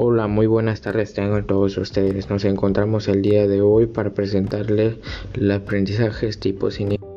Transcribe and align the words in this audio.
Hola, 0.00 0.28
muy 0.28 0.46
buenas 0.46 0.80
tardes 0.80 1.12
tengan 1.12 1.44
todos 1.44 1.76
ustedes. 1.76 2.30
Nos 2.30 2.44
encontramos 2.44 3.08
el 3.08 3.20
día 3.20 3.48
de 3.48 3.62
hoy 3.62 3.86
para 3.86 4.10
presentarles 4.14 4.94
los 5.34 5.56
aprendizajes 5.56 6.38
tipos 6.38 6.78
iniciales. 6.78 7.07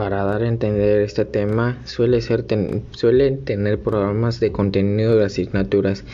Para 0.00 0.24
dar 0.24 0.40
a 0.40 0.48
entender 0.48 1.02
este 1.02 1.26
tema, 1.26 1.76
suele 1.84 2.22
ser 2.22 2.46
suelen 2.92 3.44
tener 3.44 3.78
programas 3.78 4.40
de 4.40 4.50
contenido 4.50 5.14
de 5.14 5.26
asignaturas 5.26 6.04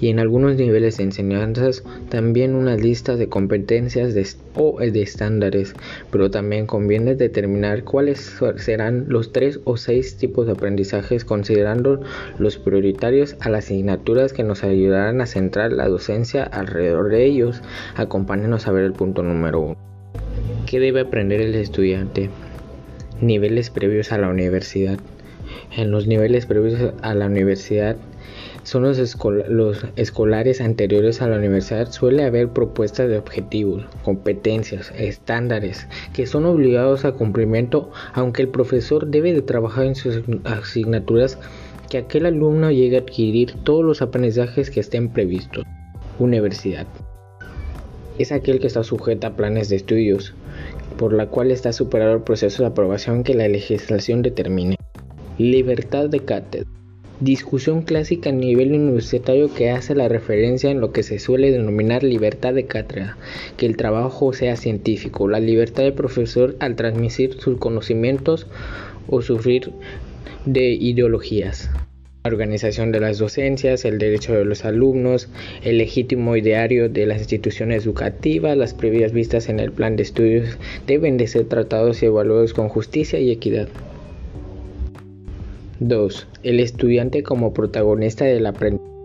y 0.00 0.08
en 0.08 0.18
algunos 0.18 0.56
niveles 0.56 0.96
de 0.96 1.04
enseñanzas 1.04 1.84
también 2.08 2.56
una 2.56 2.74
lista 2.74 3.14
de 3.14 3.28
competencias 3.28 4.36
o 4.56 4.80
de 4.80 5.00
estándares, 5.00 5.74
pero 6.10 6.28
también 6.28 6.66
conviene 6.66 7.14
determinar 7.14 7.84
cuáles 7.84 8.36
serán 8.56 9.04
los 9.06 9.30
tres 9.30 9.60
o 9.62 9.76
seis 9.76 10.16
tipos 10.16 10.46
de 10.46 10.54
aprendizajes 10.54 11.24
considerando 11.24 12.00
los 12.40 12.58
prioritarios 12.58 13.36
a 13.38 13.48
las 13.48 13.66
asignaturas 13.66 14.32
que 14.32 14.42
nos 14.42 14.64
ayudarán 14.64 15.20
a 15.20 15.26
centrar 15.26 15.70
la 15.70 15.86
docencia 15.86 16.42
alrededor 16.42 17.10
de 17.10 17.24
ellos. 17.24 17.62
Acompáñenos 17.94 18.66
a 18.66 18.72
ver 18.72 18.82
el 18.82 18.92
punto 18.92 19.22
número 19.22 19.60
uno. 19.60 19.76
¿Qué 20.66 20.80
debe 20.80 21.02
aprender 21.02 21.40
el 21.40 21.54
estudiante? 21.54 22.28
Niveles 23.20 23.70
previos 23.70 24.12
a 24.12 24.18
la 24.18 24.28
universidad. 24.28 24.98
En 25.74 25.90
los 25.90 26.06
niveles 26.06 26.44
previos 26.44 26.92
a 27.00 27.14
la 27.14 27.26
universidad 27.26 27.96
son 28.62 28.82
los, 28.82 28.98
escolares 29.96 30.60
anteriores 30.60 31.22
a 31.22 31.28
la 31.28 31.36
universidad 31.38 31.90
suele 31.90 32.24
haber 32.24 32.48
propuestas 32.50 33.08
de 33.08 33.16
objetivos, 33.16 33.86
competencias, 34.02 34.92
estándares 34.98 35.86
que 36.12 36.26
son 36.26 36.44
obligados 36.44 37.04
a 37.04 37.12
cumplimiento 37.12 37.90
aunque 38.12 38.42
el 38.42 38.48
profesor 38.48 39.06
debe 39.06 39.32
de 39.32 39.42
trabajar 39.42 39.86
en 39.86 39.94
sus 39.94 40.22
asignaturas 40.44 41.38
que 41.88 41.98
aquel 41.98 42.26
alumno 42.26 42.70
llegue 42.70 42.96
a 42.96 43.00
adquirir 43.00 43.54
todos 43.62 43.84
los 43.84 44.02
aprendizajes 44.02 44.70
que 44.70 44.80
estén 44.80 45.08
previstos. 45.08 45.64
Universidad. 46.18 46.86
Es 48.18 48.32
aquel 48.32 48.60
que 48.60 48.66
está 48.66 48.82
sujeto 48.82 49.26
a 49.26 49.36
planes 49.36 49.68
de 49.68 49.76
estudios, 49.76 50.34
por 50.98 51.12
la 51.12 51.26
cual 51.26 51.50
está 51.50 51.72
superado 51.72 52.14
el 52.14 52.22
proceso 52.22 52.62
de 52.62 52.68
aprobación 52.68 53.24
que 53.24 53.34
la 53.34 53.48
legislación 53.48 54.22
determine. 54.22 54.76
Libertad 55.38 56.08
de 56.08 56.20
cátedra. 56.20 56.68
Discusión 57.20 57.82
clásica 57.82 58.28
a 58.28 58.32
nivel 58.32 58.74
universitario 58.74 59.52
que 59.52 59.70
hace 59.70 59.94
la 59.94 60.08
referencia 60.08 60.70
en 60.70 60.80
lo 60.80 60.92
que 60.92 61.02
se 61.02 61.18
suele 61.18 61.50
denominar 61.50 62.02
libertad 62.02 62.52
de 62.52 62.66
cátedra, 62.66 63.16
que 63.56 63.64
el 63.64 63.76
trabajo 63.76 64.34
sea 64.34 64.56
científico, 64.56 65.26
la 65.26 65.40
libertad 65.40 65.84
del 65.84 65.94
profesor 65.94 66.56
al 66.60 66.76
transmitir 66.76 67.40
sus 67.40 67.58
conocimientos 67.58 68.46
o 69.08 69.22
sufrir 69.22 69.72
de 70.44 70.72
ideologías 70.72 71.70
organización 72.26 72.92
de 72.92 73.00
las 73.00 73.18
docencias, 73.18 73.84
el 73.84 73.98
derecho 73.98 74.34
de 74.34 74.44
los 74.44 74.64
alumnos, 74.64 75.28
el 75.62 75.78
legítimo 75.78 76.36
ideario 76.36 76.88
de 76.88 77.06
las 77.06 77.20
instituciones 77.20 77.84
educativas, 77.84 78.56
las 78.56 78.74
previas 78.74 79.12
vistas 79.12 79.48
en 79.48 79.60
el 79.60 79.72
plan 79.72 79.96
de 79.96 80.02
estudios 80.02 80.58
deben 80.86 81.16
de 81.16 81.26
ser 81.26 81.46
tratados 81.46 82.02
y 82.02 82.06
evaluados 82.06 82.52
con 82.52 82.68
justicia 82.68 83.18
y 83.18 83.30
equidad. 83.30 83.68
2. 85.80 86.26
El 86.42 86.60
estudiante 86.60 87.22
como 87.22 87.52
protagonista 87.52 88.24
del 88.24 88.46
aprendizaje. 88.46 88.95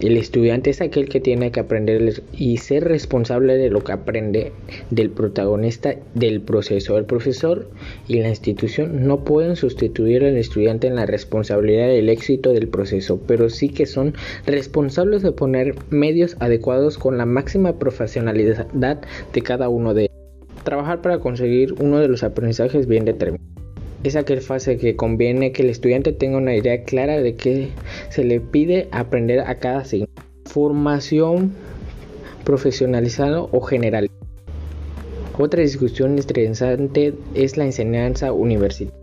El 0.00 0.16
estudiante 0.16 0.70
es 0.70 0.80
aquel 0.80 1.08
que 1.08 1.18
tiene 1.18 1.50
que 1.50 1.58
aprender 1.58 2.22
y 2.32 2.58
ser 2.58 2.84
responsable 2.84 3.56
de 3.56 3.68
lo 3.68 3.82
que 3.82 3.90
aprende 3.90 4.52
del 4.90 5.10
protagonista 5.10 5.96
del 6.14 6.40
proceso. 6.40 6.96
El 6.98 7.04
profesor 7.04 7.68
y 8.06 8.20
la 8.20 8.28
institución 8.28 9.08
no 9.08 9.24
pueden 9.24 9.56
sustituir 9.56 10.24
al 10.24 10.36
estudiante 10.36 10.86
en 10.86 10.94
la 10.94 11.06
responsabilidad 11.06 11.88
del 11.88 12.10
éxito 12.10 12.52
del 12.52 12.68
proceso, 12.68 13.20
pero 13.26 13.50
sí 13.50 13.70
que 13.70 13.86
son 13.86 14.14
responsables 14.46 15.22
de 15.22 15.32
poner 15.32 15.74
medios 15.90 16.36
adecuados 16.38 16.96
con 16.96 17.18
la 17.18 17.26
máxima 17.26 17.80
profesionalidad 17.80 18.68
de 19.32 19.42
cada 19.42 19.68
uno 19.68 19.94
de 19.94 20.02
ellos. 20.02 20.16
Trabajar 20.62 21.02
para 21.02 21.18
conseguir 21.18 21.74
uno 21.80 21.98
de 21.98 22.06
los 22.06 22.22
aprendizajes 22.22 22.86
bien 22.86 23.04
determinados 23.04 23.57
es 24.04 24.16
aquel 24.16 24.40
fase 24.40 24.76
que 24.76 24.96
conviene 24.96 25.52
que 25.52 25.62
el 25.62 25.70
estudiante 25.70 26.12
tenga 26.12 26.38
una 26.38 26.54
idea 26.54 26.84
clara 26.84 27.18
de 27.20 27.34
qué 27.34 27.70
se 28.10 28.24
le 28.24 28.40
pide 28.40 28.88
aprender 28.92 29.40
a 29.40 29.58
cada 29.58 29.84
signo. 29.84 30.08
Formación 30.44 31.52
profesionalizada 32.44 33.42
o 33.42 33.60
general. 33.60 34.08
Otra 35.38 35.62
discusión 35.62 36.16
interesante 36.16 37.14
es 37.34 37.56
la 37.56 37.64
enseñanza 37.64 38.32
universitaria. 38.32 38.98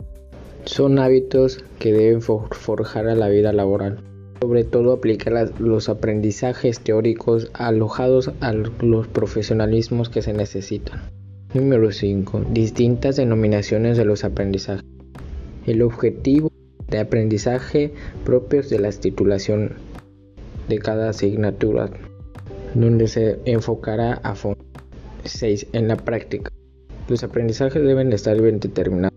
Son 0.64 0.98
hábitos 0.98 1.64
que 1.78 1.92
deben 1.92 2.20
forjar 2.22 3.06
a 3.08 3.14
la 3.14 3.28
vida 3.28 3.52
laboral. 3.52 4.00
Sobre 4.40 4.64
todo 4.64 4.92
aplicar 4.92 5.52
los 5.60 5.88
aprendizajes 5.88 6.80
teóricos 6.80 7.50
alojados 7.54 8.32
a 8.40 8.52
los 8.52 9.06
profesionalismos 9.06 10.10
que 10.10 10.22
se 10.22 10.34
necesitan. 10.34 11.15
Número 11.54 11.92
5. 11.92 12.46
Distintas 12.50 13.16
denominaciones 13.16 13.96
de 13.96 14.04
los 14.04 14.24
aprendizajes. 14.24 14.84
El 15.66 15.82
objetivo 15.82 16.50
de 16.88 16.98
aprendizaje 16.98 17.92
propios 18.24 18.68
de 18.68 18.78
la 18.78 18.90
titulación 18.90 19.72
de 20.68 20.78
cada 20.78 21.10
asignatura, 21.10 21.90
donde 22.74 23.08
se 23.08 23.38
enfocará 23.44 24.14
a 24.14 24.34
fondo. 24.34 24.64
6. 25.24 25.68
En 25.72 25.88
la 25.88 25.96
práctica. 25.96 26.50
Los 27.08 27.22
aprendizajes 27.22 27.82
deben 27.82 28.12
estar 28.12 28.40
bien 28.40 28.60
determinados. 28.60 29.15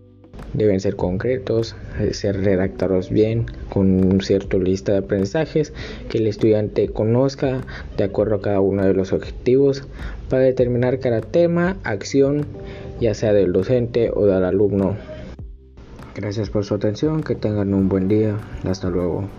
Deben 0.60 0.78
ser 0.78 0.94
concretos, 0.94 1.74
ser 2.10 2.42
redactados 2.42 3.08
bien, 3.08 3.46
con 3.70 4.04
un 4.04 4.20
cierto 4.20 4.58
lista 4.58 4.92
de 4.92 4.98
aprendizajes 4.98 5.72
que 6.10 6.18
el 6.18 6.26
estudiante 6.26 6.90
conozca 6.90 7.62
de 7.96 8.04
acuerdo 8.04 8.34
a 8.34 8.42
cada 8.42 8.60
uno 8.60 8.84
de 8.84 8.92
los 8.92 9.14
objetivos 9.14 9.84
para 10.28 10.42
determinar 10.42 10.98
cada 10.98 11.22
tema, 11.22 11.78
acción, 11.82 12.44
ya 13.00 13.14
sea 13.14 13.32
del 13.32 13.54
docente 13.54 14.10
o 14.12 14.26
del 14.26 14.44
alumno. 14.44 14.98
Gracias 16.14 16.50
por 16.50 16.66
su 16.66 16.74
atención, 16.74 17.22
que 17.22 17.36
tengan 17.36 17.72
un 17.72 17.88
buen 17.88 18.08
día, 18.08 18.36
hasta 18.64 18.90
luego. 18.90 19.30